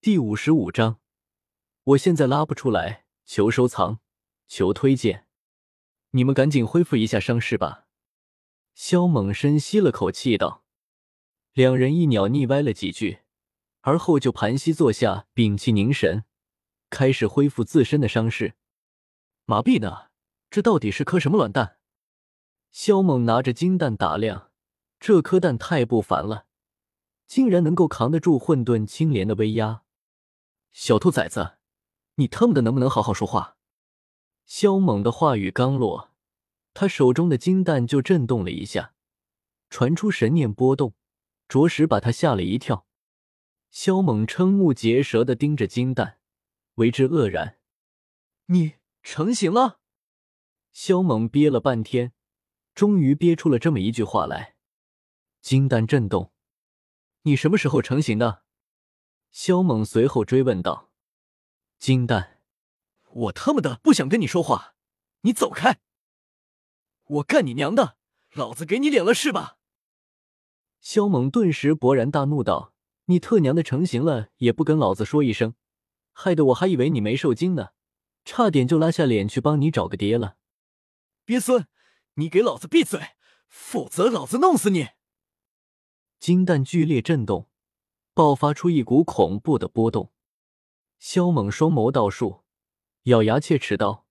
[0.00, 1.00] 第五十五章，
[1.82, 3.98] 我现在拉不出来，求收藏，
[4.46, 5.26] 求推荐。
[6.12, 7.88] 你们赶紧恢复一下伤势吧。
[8.76, 10.64] 萧猛深吸了口气道。
[11.52, 13.22] 两人一鸟腻歪了几句，
[13.80, 16.22] 而后就盘膝坐下，屏气凝神，
[16.88, 18.54] 开始恢复自身的伤势。
[19.46, 20.10] 麻痹呢？
[20.48, 21.78] 这到底是颗什么卵蛋？
[22.70, 24.52] 萧猛拿着金蛋打量，
[25.00, 26.46] 这颗蛋太不凡了，
[27.26, 29.82] 竟然能够扛得住混沌青莲的威压。
[30.80, 31.58] 小兔崽子，
[32.14, 33.56] 你他妈的能不能好好说话？
[34.46, 36.14] 萧猛的话语刚落，
[36.72, 38.94] 他手中的金蛋就震动了一下，
[39.70, 40.94] 传出神念波动，
[41.48, 42.86] 着实把他吓了一跳。
[43.72, 46.20] 萧猛瞠目结舌的盯着金蛋，
[46.76, 47.58] 为之愕然。
[48.46, 49.80] 你成型了？
[50.72, 52.12] 萧猛憋了半天，
[52.76, 54.54] 终于憋出了这么一句话来。
[55.40, 56.32] 金蛋震动，
[57.22, 58.44] 你什么时候成型的？
[59.30, 60.90] 萧猛随后追问道
[61.78, 62.40] ：“金蛋，
[63.10, 64.74] 我他妈的不想跟你说话，
[65.20, 65.80] 你走开！
[67.04, 67.96] 我干你娘的，
[68.32, 69.58] 老子给你脸了是吧？”
[70.80, 72.72] 萧猛顿时勃然大怒道
[73.06, 75.54] ：“你特娘的成型了也不跟老子说一声，
[76.12, 77.70] 害得我还以为你没受惊呢，
[78.24, 80.36] 差点就拉下脸去帮你找个爹了。
[81.24, 81.66] 鳖孙，
[82.14, 83.16] 你给老子闭嘴，
[83.48, 84.88] 否则老子弄死你！”
[86.18, 87.47] 金蛋剧烈震动。
[88.18, 90.12] 爆发出一股恐怖的波动，
[90.98, 92.42] 萧猛双眸倒竖，
[93.04, 94.08] 咬牙切齿道：“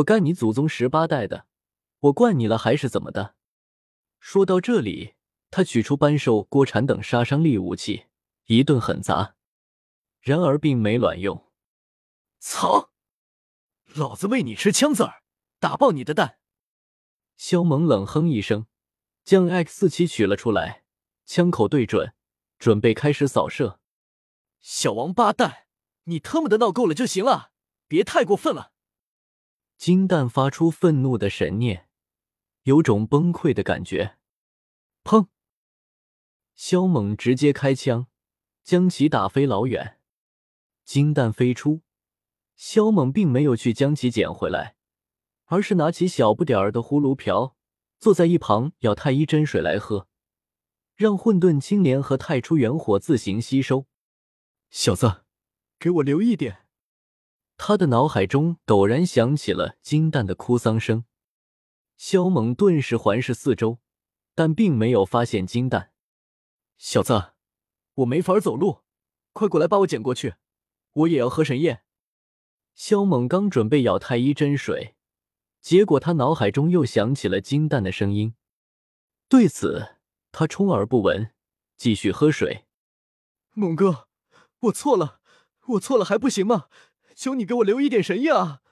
[0.00, 1.46] 我干你祖宗十八代的，
[1.98, 3.34] 我惯你了还是怎么的？”
[4.18, 5.16] 说到这里，
[5.50, 8.06] 他取出扳手、锅铲等杀伤力武器，
[8.46, 9.34] 一顿狠砸，
[10.22, 11.50] 然而并没卵用。
[12.38, 12.92] 操！
[13.94, 15.24] 老子喂你吃枪子儿，
[15.58, 16.38] 打爆你的蛋！
[17.36, 18.64] 萧猛冷哼一声，
[19.22, 20.84] 将 X 四七取了出来，
[21.26, 22.14] 枪口对准。
[22.62, 23.80] 准备开始扫射，
[24.60, 25.66] 小王八蛋，
[26.04, 27.50] 你他妈的闹够了就行了，
[27.88, 28.70] 别太过分了！
[29.76, 31.88] 金蛋发出愤怒的神念，
[32.62, 34.16] 有种崩溃的感觉。
[35.02, 35.26] 砰！
[36.54, 38.06] 萧猛直接开枪，
[38.62, 39.98] 将其打飞老远。
[40.84, 41.80] 金蛋飞出，
[42.54, 44.76] 萧猛并没有去将其捡回来，
[45.46, 47.56] 而是拿起小不点儿的葫芦瓢，
[47.98, 50.06] 坐在一旁舀太医真水来喝。
[51.02, 53.86] 让混沌青莲和太初元火自行吸收。
[54.70, 55.24] 小子，
[55.76, 56.64] 给我留一点。
[57.56, 61.04] 他的脑海中陡然响起了金蛋的哭丧声。
[61.96, 63.80] 萧猛顿时环视四周，
[64.36, 65.92] 但并没有发现金蛋。
[66.78, 67.32] 小子，
[67.94, 68.82] 我没法走路，
[69.32, 70.36] 快过来把我捡过去，
[70.92, 71.82] 我也要喝神液。
[72.76, 74.94] 萧猛刚准备舀太医真水，
[75.60, 78.36] 结果他脑海中又响起了金蛋的声音。
[79.28, 79.96] 对此。
[80.32, 81.32] 他充耳不闻，
[81.76, 82.64] 继续喝水。
[83.52, 84.08] 猛哥，
[84.60, 85.20] 我错了，
[85.68, 86.68] 我错了还不行吗？
[87.14, 88.62] 求你给我留一点神液啊！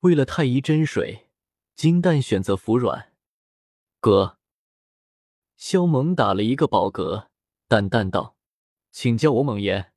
[0.00, 1.28] 为了太医真水，
[1.74, 3.12] 金蛋选择服软。
[4.00, 4.38] 哥，
[5.56, 7.28] 萧猛打了一个饱嗝，
[7.68, 8.36] 淡淡道
[8.90, 9.92] ：“请叫我猛爷。”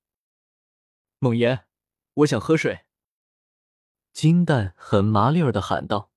[1.19, 1.65] 猛爷，
[2.15, 2.81] 我想喝水。
[4.11, 6.11] 金蛋很麻利儿的喊道。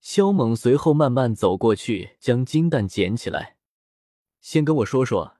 [0.00, 3.57] 萧猛随后慢慢走过去，将金蛋捡起来。
[4.50, 5.36] 先跟我说说，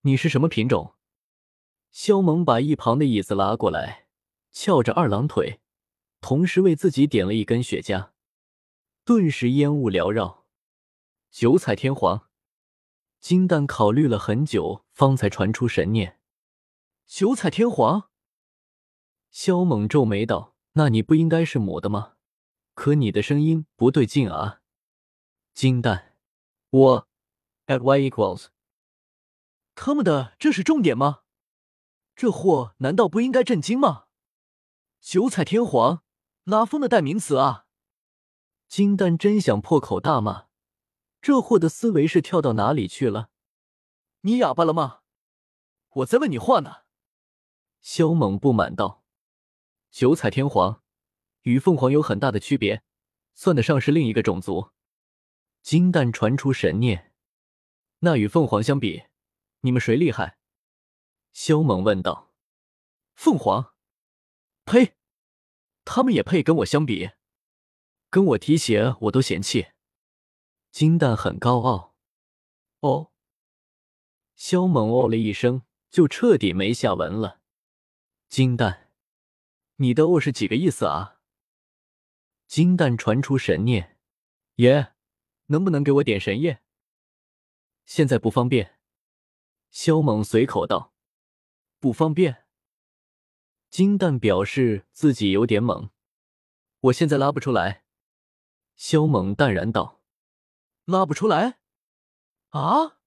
[0.00, 0.96] 你是什么品种？
[1.92, 4.08] 萧猛把一旁的椅子拉过来，
[4.50, 5.60] 翘着二郎腿，
[6.20, 8.10] 同时为自己点了一根雪茄，
[9.04, 10.44] 顿时烟雾缭绕。
[11.30, 12.28] 九彩天皇，
[13.20, 16.18] 金蛋考虑了很久，方才传出神念。
[17.06, 18.10] 九彩天皇，
[19.30, 22.14] 萧猛皱眉道：“那你不应该是母的吗？
[22.74, 24.62] 可你的声音不对劲啊！”
[25.54, 26.16] 金蛋，
[26.70, 27.07] 我。
[27.68, 28.46] At y equals，
[29.74, 31.20] 他妈的，这是重点吗？
[32.16, 34.06] 这货难道不应该震惊吗？
[35.00, 36.02] 九彩天皇，
[36.44, 37.66] 拉风的代名词啊！
[38.66, 40.46] 金蛋真想破口大骂，
[41.20, 43.30] 这货的思维是跳到哪里去了？
[44.22, 45.00] 你哑巴了吗？
[45.90, 46.78] 我在问你话呢。
[47.80, 49.04] 萧猛不满道
[49.92, 50.82] ：“九彩天皇
[51.42, 52.82] 与凤凰有很大的区别，
[53.34, 54.70] 算得上是另一个种族。”
[55.62, 57.07] 金蛋传出神念。
[58.00, 59.04] 那与凤凰相比，
[59.60, 60.38] 你们谁厉害？
[61.32, 62.32] 萧猛问道。
[63.14, 63.74] 凤凰？
[64.64, 64.94] 呸！
[65.84, 67.10] 他们也配跟我相比？
[68.10, 69.68] 跟我提鞋我都嫌弃。
[70.70, 71.96] 金蛋很高傲。
[72.80, 73.10] 哦。
[74.36, 77.40] 萧猛哦了一声，就彻底没下文了。
[78.28, 78.92] 金蛋，
[79.76, 81.20] 你的哦是几个意思啊？
[82.46, 83.98] 金蛋传出神念，
[84.54, 84.92] 爷，
[85.46, 86.62] 能不能给我点神液？
[87.88, 88.78] 现在不方便，
[89.70, 90.92] 萧猛随口道
[91.80, 92.44] ：“不方便。”
[93.70, 95.88] 金蛋表示自己有点懵，
[96.80, 97.86] 我现在拉不出来。
[98.76, 100.02] 萧猛淡然道
[100.84, 101.60] ：“拉不出来？
[102.50, 102.98] 啊，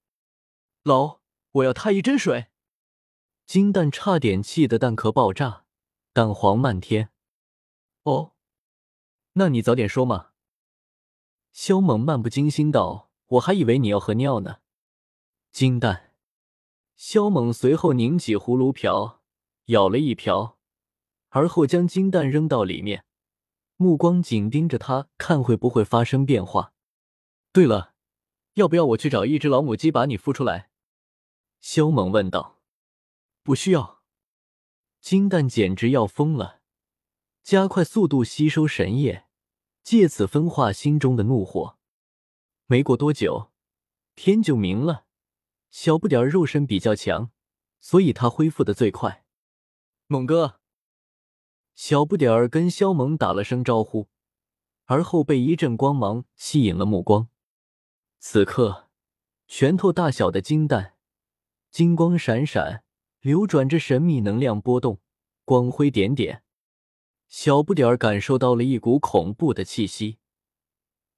[0.81, 2.48] 老，我要太一针水。”
[3.45, 5.66] 金蛋差点气得蛋壳爆炸，
[6.12, 7.12] 蛋黄漫天。
[8.01, 8.33] 哦，
[9.33, 10.31] 那你早点说嘛。
[11.51, 14.57] 萧猛漫不经心道：“我还以为你要喝尿呢。”
[15.51, 16.13] 金蛋，
[16.95, 19.21] 萧猛随后拧起葫芦瓢，
[19.65, 20.57] 舀了一瓢，
[21.27, 23.03] 而后将金蛋扔到里面，
[23.75, 26.74] 目光紧盯着它，看会不会发生变化。
[27.51, 27.94] 对了，
[28.53, 30.69] 要不要我去找一只老母鸡把你孵出来？
[31.59, 32.62] 萧猛问道。
[33.44, 34.04] 不需要。
[35.01, 36.62] 金蛋简直要疯了，
[37.44, 39.27] 加快速度吸收神液。
[39.83, 41.77] 借此分化心中的怒火。
[42.68, 43.51] 没过多久，
[44.15, 45.07] 天就明了。
[45.71, 47.31] 小不点儿肉身比较强，
[47.79, 49.23] 所以他恢复的最快。
[50.07, 50.59] 猛哥，
[51.73, 54.09] 小不点儿跟肖猛打了声招呼，
[54.85, 57.29] 而后被一阵光芒吸引了目光。
[58.19, 58.89] 此刻，
[59.47, 60.95] 拳头大小的金蛋，
[61.71, 62.83] 金光闪闪，
[63.21, 65.00] 流转着神秘能量波动，
[65.45, 66.44] 光辉点点。
[67.29, 70.18] 小不点儿感受到了一股恐怖的气息，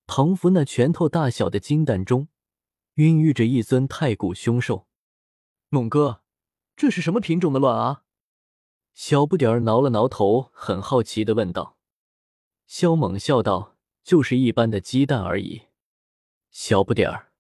[0.06, 2.28] 仿佛那拳头大小的金蛋中
[2.96, 4.88] 孕育着一尊太古凶兽。
[5.70, 6.22] 猛哥，
[6.76, 8.04] 这是什么品种的卵啊？
[8.94, 11.78] 小不点儿挠了挠头，很好奇的问道。
[12.68, 15.64] 肖猛笑道：“就是一般的鸡蛋而已。”
[16.52, 17.32] 小不点儿，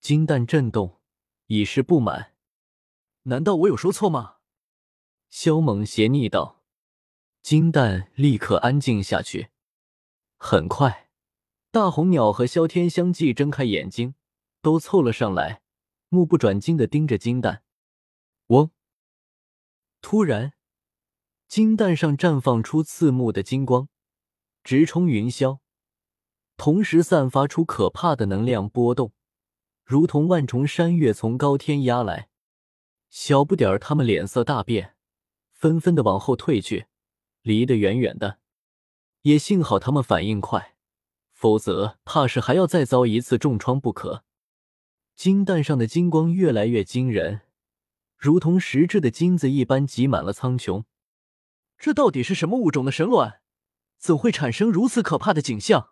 [0.00, 1.00] 金蛋震动，
[1.46, 2.34] 已是不满。
[3.24, 4.36] 难道我有说错吗？
[5.28, 6.62] 肖猛斜睨道。
[7.42, 9.48] 金蛋立刻安静下去。
[10.36, 11.10] 很快，
[11.72, 14.14] 大红鸟和萧天相继睁开眼睛，
[14.62, 15.62] 都凑了上来，
[16.08, 17.62] 目不转睛的盯着金蛋。
[18.48, 18.70] 嗡！
[20.00, 20.52] 突然，
[21.46, 23.88] 金蛋上绽放出刺目的金光，
[24.62, 25.60] 直冲云霄，
[26.56, 29.12] 同时散发出可怕的能量波动，
[29.84, 32.28] 如同万重山岳从高天压来。
[33.08, 34.96] 小不点儿他们脸色大变，
[35.52, 36.86] 纷纷的往后退去。
[37.42, 38.38] 离得远远的，
[39.22, 40.76] 也幸好他们反应快，
[41.32, 44.24] 否则怕是还要再遭一次重创不可。
[45.20, 47.42] 金蛋上的金光越来越惊人，
[48.16, 50.84] 如同实质的金子一般挤满了苍穹。
[51.76, 53.42] 这到底是什么物种的神卵？
[53.98, 55.90] 怎会产生如此可怕的景象？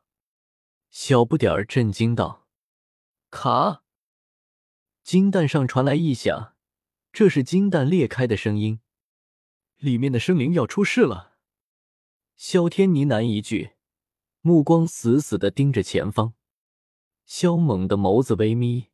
[0.88, 2.46] 小不点儿震惊道
[3.28, 3.82] ：“卡！”
[5.04, 6.54] 金蛋上传来异响，
[7.12, 8.80] 这是金蛋裂开的声音，
[9.76, 11.36] 里面的生灵要出事了。
[12.34, 13.72] 萧天呢喃一句，
[14.40, 16.32] 目光死死的盯着前方。
[17.26, 18.86] 萧猛的眸子微眯，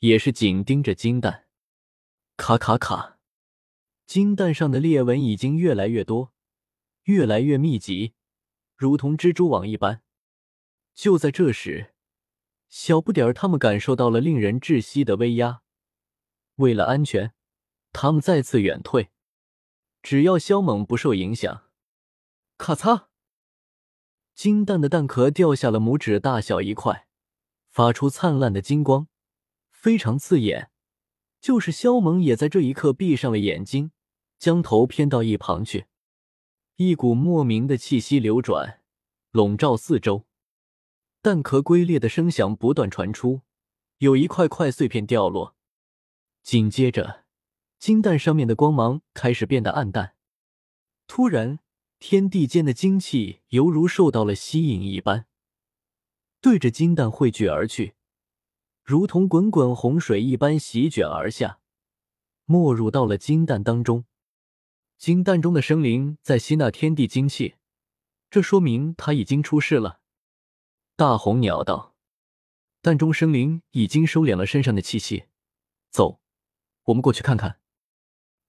[0.00, 1.46] 也是紧盯着金蛋。
[2.36, 3.18] 卡卡卡，
[4.06, 6.32] 金蛋上的裂纹已经越来越多，
[7.04, 8.14] 越来越密集，
[8.76, 10.02] 如同蜘蛛网一般。
[10.94, 11.94] 就在这时，
[12.68, 15.62] 小不点儿他们感受到了令人窒息的威压。
[16.56, 17.34] 为了安全，
[17.92, 19.10] 他们再次远退。
[20.02, 21.64] 只要肖猛不受影响。
[22.56, 23.08] 咔嚓！
[24.34, 27.06] 金蛋的蛋壳掉下了拇指大小一块，
[27.68, 29.08] 发出灿烂的金光，
[29.80, 30.70] 非常刺眼。
[31.40, 33.92] 就是萧猛也在这一刻闭上了眼睛，
[34.38, 35.86] 将头偏到一旁去。
[36.76, 38.82] 一股莫名的气息流转，
[39.30, 40.26] 笼罩四周，
[41.22, 43.40] 蛋壳龟裂的声响不断传出，
[43.98, 45.56] 有一块块碎片掉落。
[46.42, 47.24] 紧接着，
[47.78, 50.14] 金蛋上面的光芒开始变得暗淡，
[51.06, 51.60] 突然。
[52.02, 55.26] 天地间的精气犹如受到了吸引一般，
[56.40, 57.92] 对着金蛋汇聚而去，
[58.90, 61.60] 如同滚滚洪水一般席卷而下，
[62.44, 64.04] 没入到了金蛋当中。
[64.98, 67.54] 金蛋中的生灵在吸纳天地精气，
[68.28, 70.00] 这说明他已经出世了。
[70.96, 71.94] 大红鸟道
[72.82, 75.26] ：“蛋中生灵已经收敛了身上的气息，
[75.90, 76.18] 走，
[76.86, 77.60] 我们过去看看。”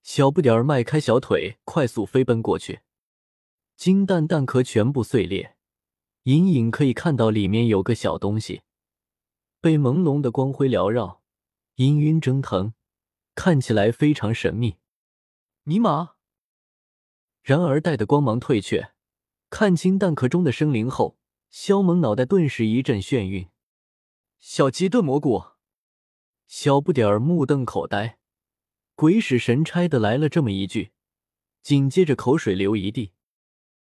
[0.02, 2.80] 小不点儿迈开小腿，快速飞奔过去。
[3.78, 5.56] 金蛋蛋壳全部碎裂，
[6.24, 8.64] 隐隐可以看到里面有个小东西，
[9.62, 11.22] 被朦胧的光辉缭绕，
[11.76, 12.74] 氤氲蒸腾，
[13.36, 14.78] 看起来非常神秘。
[15.66, 16.16] 尼玛！
[17.44, 18.94] 然而待的光芒退却，
[19.52, 21.20] 看清蛋壳中的生灵后，
[21.52, 23.50] 萧猛脑袋顿时一阵眩晕。
[24.40, 25.44] 小鸡炖蘑菇，
[26.48, 28.18] 小不点儿目瞪口呆，
[28.96, 30.92] 鬼使神差的来了这么一句，
[31.62, 33.14] 紧接着口水流一地。